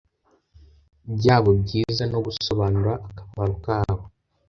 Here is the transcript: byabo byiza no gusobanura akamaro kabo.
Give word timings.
byabo 1.17 1.49
byiza 1.61 2.03
no 2.11 2.19
gusobanura 2.25 2.91
akamaro 3.07 3.53
kabo. 3.65 4.03